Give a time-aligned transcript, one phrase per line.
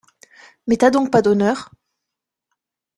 [0.65, 1.69] Mais t’as donc pas d’honneur?